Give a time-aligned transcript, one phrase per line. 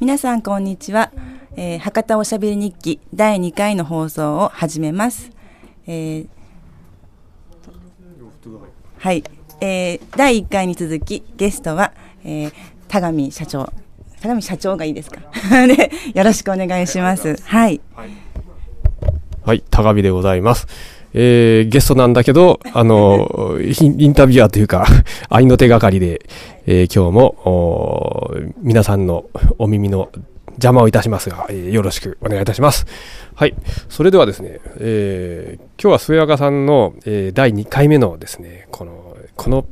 [0.00, 1.10] 皆さんこんにちは、
[1.56, 5.30] えー、博多おしゃべり日記第2回の放送を始めます、
[5.86, 6.28] えー、
[8.98, 9.24] はい、
[9.60, 11.92] えー、第1回に続きゲストは、
[12.24, 12.52] えー、
[12.88, 13.72] 田上社長。
[14.20, 15.20] 田上社長がいいですか？
[15.66, 17.36] で よろしくお願いします。
[17.42, 18.10] はい、はい、
[19.44, 20.66] はい、田上でございます。
[21.14, 24.86] えー、ゲストなんだけど、あの、インタビュアーというか、
[25.28, 26.22] 愛の手がかりで、
[26.66, 28.30] えー、今日も、
[28.62, 29.24] 皆さんの
[29.58, 30.10] お耳の
[30.52, 32.86] 邪魔をいたしますが、えー、よろしくお願いいたします。
[33.34, 33.54] はい。
[33.88, 39.64] それではですね、えー、今日は末若さんの、えー、第2回目のですね、この、この、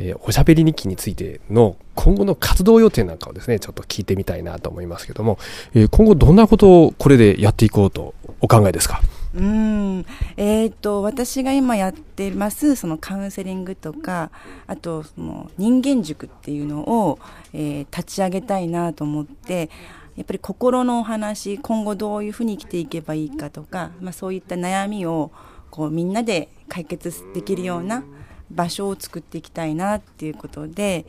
[0.00, 5.38] え、おしゃべり日記についての今後の活動予定なんかをですね、ちょっと聞いてみたいなと思いますけども、
[5.72, 9.00] え、今後どんなことをこれでやっていこうとお考えですか？
[9.34, 10.06] うん。
[10.36, 14.30] えーと、私が今やってますそのカウンセリングとか
[14.66, 17.18] あとその人間塾っていうのを、
[17.52, 19.70] えー、立ち上げたいなと思って
[20.16, 25.32] やっぱり心のお話今後どういうふうに生きていけばいいかとか、まあ、そういった悩みを
[25.70, 28.04] こうみんなで解決できるような
[28.50, 31.04] 場所を作っていきたいなっていうことで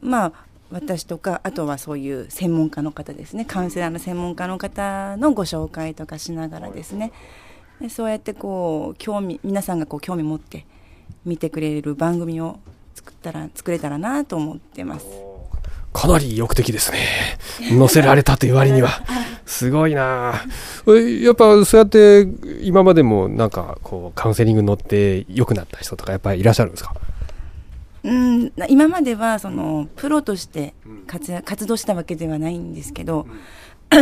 [0.00, 0.32] まあ
[0.70, 7.12] 私とかあとはそういう専門家の方ですねカウンセラーの専門家の方のご紹介とかしながらですね
[7.80, 10.66] でそうやってこう興味皆さんがこう興味持って
[11.24, 12.58] 見てくれる番組を
[12.94, 15.06] 作ったら作れたらなと思ってます。
[15.92, 16.98] かなり意欲的ですね。
[17.76, 18.90] 載せられたという割には。
[19.44, 20.34] すごいな
[21.22, 22.28] やっぱそうやって
[22.62, 26.94] 今までもなんかこうカウンセリング乗って良くなった人とかやっぱりいらっしゃるんですか？
[28.02, 30.74] うん今まではそのプロとして
[31.06, 33.26] 活活動したわけではないんですけど、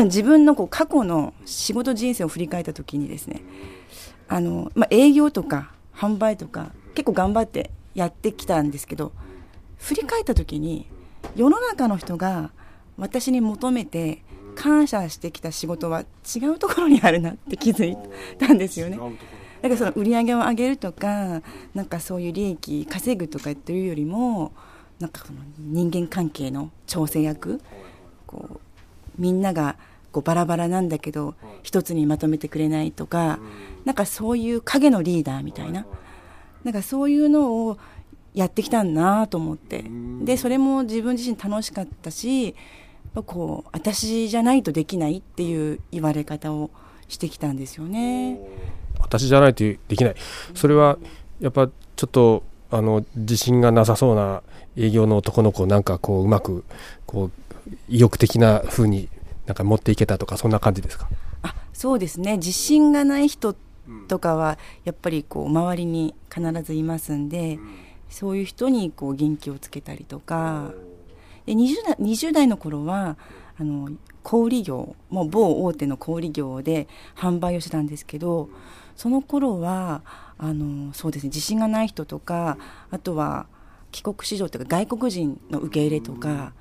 [0.05, 3.43] 自分のこう過去の仕事人生を振り返った時にですね
[4.29, 9.13] あの、まあ、営業とか販売とか結構頑張ってやってきたんですけど
[9.79, 10.87] 振り返った時に
[11.35, 12.51] 世の中の人が
[12.99, 14.23] 私に求めて
[14.55, 17.97] 感謝してきた仕事は違うところにあるなって気づい
[18.39, 18.99] たんですよね。
[19.63, 21.43] だかその売り上げを上げるとか
[21.75, 24.53] なんかそういう利益稼ぐとかっていうよりも
[25.01, 27.61] なんかその人間関係の調整役
[28.27, 28.61] こう
[29.17, 29.77] みんなが
[30.13, 33.39] こうバラバラなんだけど一つにまとめてくれないとか
[33.85, 35.87] なんかそういう影のリーダーみたいな
[36.65, 37.79] なんかそういうのを
[38.35, 39.85] やってきたんだなと思って
[40.23, 42.55] でそれも自分自身楽しかったし
[43.27, 46.71] こう私じゃないとできないっていう言われ方を
[47.09, 48.39] してきたんですよね。
[49.09, 50.15] 私じゃないとできない。
[50.55, 50.99] それは
[51.41, 54.43] やっぱちょっとあの自信がなさそうな
[54.77, 56.65] 営業の男の子なんかこううまく
[57.07, 59.09] こう意欲的な風に
[59.47, 61.09] なんか持っていけたとかそんな感じですか？
[61.43, 62.37] あそうですね。
[62.37, 63.57] 自信がない人
[64.07, 67.59] とかはやっぱりこう周りに必ずいますんで、
[68.11, 70.71] そういう人にこう元気をつけたりとか。
[71.47, 73.17] で 20, 代20代の頃は
[73.61, 73.91] あの
[74.23, 76.87] 小売業もう某大手の小売業で
[77.17, 78.49] 販売をしてたんですけど
[78.97, 80.03] その頃は
[80.39, 82.59] あのそうですね自信がない人とか
[82.91, 83.47] あとは
[83.91, 86.53] 帰国子女というか外国人の受け入れとか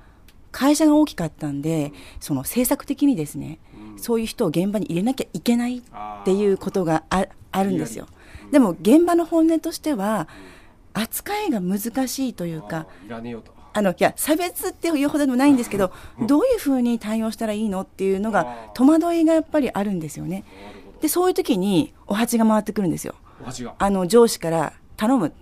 [0.50, 3.58] 会社が大きかったんでその政策的にですね
[3.96, 5.82] そういう人を現場に入れなきゃいけないっ
[6.24, 8.06] ていうことがああるんですよ。
[8.50, 10.28] でも現場の本音としては
[10.94, 12.86] 扱いが難しいというか
[13.78, 15.92] あのいや差別っていうほどでもないんですけど
[16.26, 20.42] どういうふうに対応したらいいのっていうのが戸惑いがやっぱりあるんですよね。
[21.00, 23.14] でそういう時にお鉢が回ってくるんですよ。
[23.78, 25.32] あの上司から頼む。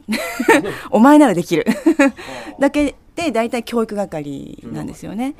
[0.90, 1.64] お前ならできる。
[2.60, 5.34] だけで大体教育係なんですよね。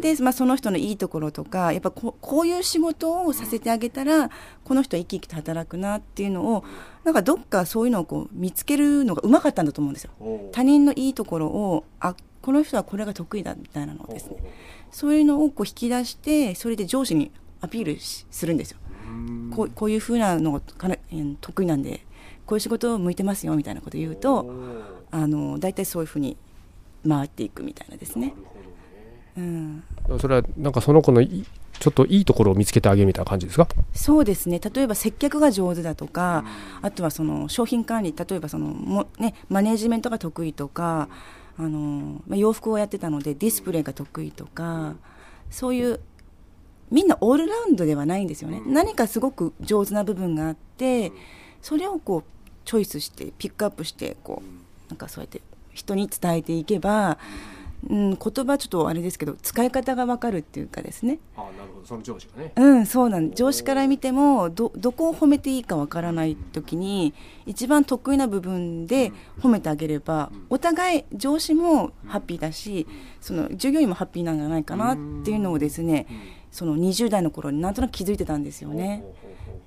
[0.00, 4.30] で、まあ、その人のいいところとかやっぱここういう仕事をさせてあげたら
[4.64, 6.64] この人は生き生きと働くなっていうのを
[7.04, 10.10] なんかどっかそういうのをこう見つけるのがうまかったんだと思うんですよ。
[10.52, 14.36] 他人のいいところをあこの人はこれが得意だみたいなのですね
[14.92, 18.78] そういうのをこう引き出してそれで上司にアピールするんですよ。
[19.54, 20.60] こうこういうふうなのが
[21.40, 22.06] 得意なんで
[22.44, 24.52] こういう仕事向いてますよみたいなこと言うと
[25.10, 26.36] あの大体そういうふうに
[27.06, 28.34] 回っていくみたいなですね。
[29.36, 29.82] うん、
[30.18, 33.68] それはなんかその子のちょっといいところを見つけてあげるみたいな感じですか？
[33.92, 34.60] そうですね。
[34.60, 36.44] 例えば接客が上手だとか、
[36.80, 41.08] あとはその商品管理例えばそのも、ね、マネジメントが得意とか、
[41.58, 44.94] あのまあ、洋服をやってたのでディスプレイが得意とか
[45.50, 46.00] そういう
[46.90, 51.12] みんなオールラウンドではないんですよね、何かすごく上手な部分があって
[51.62, 52.24] それをこう
[52.64, 55.40] チョイスしてピックアップしてこうなんかそうやって
[55.72, 57.16] 人に伝えていけばうん、
[57.88, 61.18] 言葉ちょっとあれですけど使い方が分かるっていうかですね。
[61.36, 61.86] あなるほど。
[61.86, 62.52] その上司がね。
[62.56, 67.14] うんそうなん上司から見てもどどこを褒めていいか分からない時に
[67.46, 72.86] 一番得意な部分で褒めてあげればお互い上司もハッピーだし
[73.20, 76.06] その従業員もハッピーなんじゃないかなっていうのをですね
[76.50, 79.04] その20代の頃になんとなく気づいてたんですよね。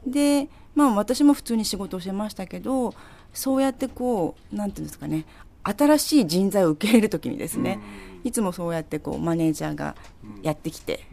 [0.05, 2.93] でまあ私も普通に仕事をしてましたけど
[3.33, 5.25] そうやってこうなんていうんですかね
[5.63, 7.79] 新しい人材を受け入れる時にですね、
[8.23, 9.95] いつもそうやってこうマネージャーが
[10.41, 11.05] やってきて、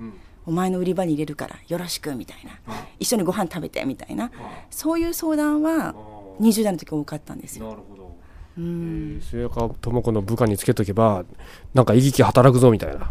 [0.46, 2.52] お前の売り場に入れるからよろしくみたいな、
[2.98, 4.30] 一緒にご飯食べてみたいな、
[4.70, 5.94] そういう相談は
[6.40, 7.68] 20代の時多かったんですよ。
[7.68, 8.16] なるほど。
[8.58, 11.26] うん、末川智子の部下につけとけば
[11.74, 13.10] なんかいきき働くぞみたいな。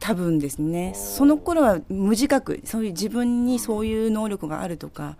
[0.00, 0.92] 多分ですね。
[0.94, 2.60] その頃は無自覚。
[2.64, 5.16] そういう自分にそういう能力があるとか、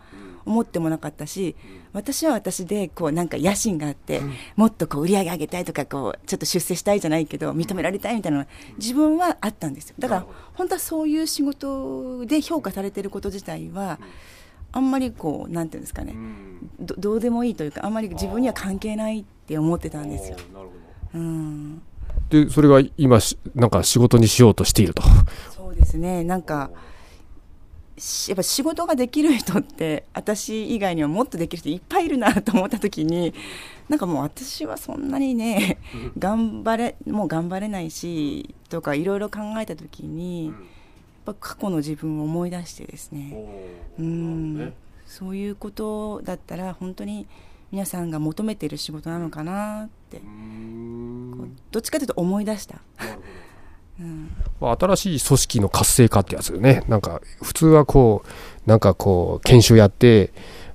[0.47, 1.57] 思ってもなかったし、
[1.93, 4.21] 私は私でこうなんか野心があって、
[4.57, 8.49] もっとこう売り上げ上げたいとかこうちょっと出世したいじゃないけど認められたいみたいなのは
[8.79, 9.97] 自分はあったんですよ。
[9.99, 13.99] だから本当はそういう仕事で評価されてること自体は
[14.73, 16.15] あんまりこうなんていうんですかね
[16.79, 20.37] どどうでもいいというかあんまり自分には関係ないって思ってたんですよ。
[21.15, 21.83] うん。
[22.29, 23.19] でそれが今
[23.55, 25.03] なんか仕事にしようとしていると。
[25.51, 26.23] そうですね。
[26.23, 26.71] なんか
[28.29, 33.35] やっぱ仕事ができる人って私以外にはもっとできる人いっぱいいるなと思った時に
[33.89, 35.79] なんかもう私はそんなにね
[36.19, 40.55] 頑張れもう頑張れないしとかいろいろ考えた時にやっ
[41.27, 43.37] ぱ過去の自分を思い出してですね。
[43.99, 44.73] うん。
[45.07, 47.27] そういうことだったら本当に
[47.73, 50.23] 皆さんが求めている仕事なのかなって。
[51.71, 52.81] どっちかというと思い出した。
[54.61, 56.85] まあ、新しい組織の活性化ってやつね。
[56.89, 60.33] なんか、普通はこう、なんかこう、研修やって、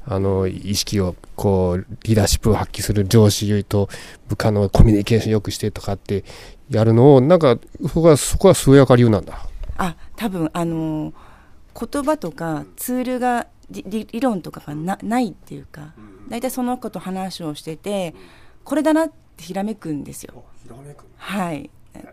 [0.08, 3.90] あの、意識を、こう、リーダーシップを発揮する上司と
[4.28, 6.24] 部下のコミュニケーションよくしてとかって
[6.70, 7.58] やるのを、なんか、
[7.88, 9.48] そこは、そこは末やか流なんだ。
[9.78, 11.14] あ、多分、あの
[11.78, 15.94] 言葉とかツールが、理論とかがなないっていうか、
[16.30, 18.14] 大体その子と話をしてて、
[18.64, 20.44] これだなってひらめくんですよ。
[21.18, 21.70] はい。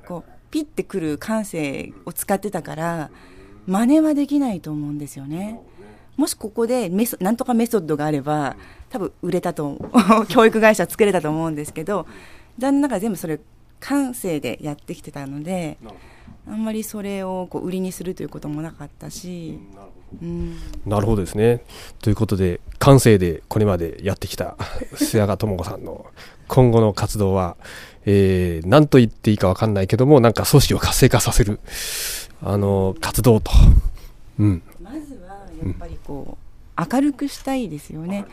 [0.07, 3.11] こうピッてくる感性を使ってたから
[3.67, 5.59] 真似はできないと思うんですよね。
[6.17, 8.57] もしここでメソなんとかメソッドがあれば
[8.91, 9.79] 多分売れたと
[10.29, 12.07] 教育会社作れたと思うんですけど
[12.59, 13.41] 残念ながら全部それ
[13.81, 15.79] 感性でやってきてたので
[16.47, 19.59] あんまりそれをこう売りにするということもなかったし。
[20.21, 21.65] うん、なるほどですね。
[22.03, 24.59] ということで感性でこれまでやってきた
[24.93, 26.05] 須谷智子さんの
[26.49, 27.57] 今後の活動は
[28.05, 31.61] えー、何と言っていいか分かんないけども、なんか組織を活性化させる、
[32.43, 33.51] あの、活動と。
[34.39, 34.63] うん。
[34.83, 36.39] まずは、やっぱりこ
[36.79, 38.25] う、うん、明るくしたいですよね。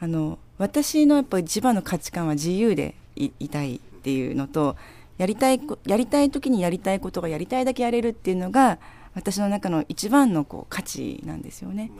[0.00, 4.76] あの、私のやっぱ一番の価値観は自由でいたいっていうのと、
[5.18, 8.78] やりたい、やりたい時にやりたいことがやりたいだけやれるっていうのが、
[9.14, 11.90] 私の中の一番のこう価値なんですよね。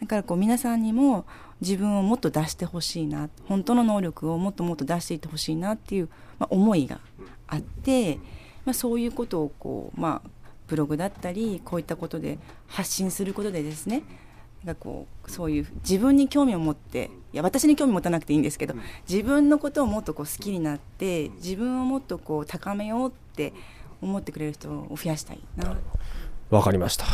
[0.00, 1.24] だからこう皆さんにも
[1.60, 6.08] 自分をもっと出してほしいな本当の能力をもっともっと出していってほしいなっていう、
[6.38, 7.00] まあ、思いが
[7.46, 8.16] あって、
[8.64, 10.28] まあ、そういうことをこう、まあ、
[10.68, 14.02] ブログだったりこういったことで発信することでですね
[14.64, 18.74] がこうそういう自分に興味を持っていや私に興味持たなくていいんですけど
[19.08, 23.52] 自分のことをもっとこう好きになって自分をもっとこう高めようって
[24.02, 25.76] 思ってくれる人を増やしたいな。
[26.50, 27.06] わかりました。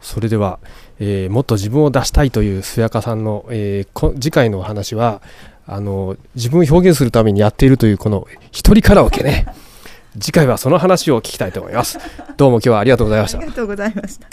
[0.00, 0.58] それでは、
[0.98, 5.20] えー、もっと自分を出したいという須かさんの、えー、次回のお話は、
[5.72, 9.46] あの、自分を表現するためにやっているというこの一人カラオケね。
[10.18, 12.00] 次回はその話を聞きたいと思います。
[12.36, 13.38] どうも今日はありがとうございました。
[13.38, 14.28] ありがとうございました。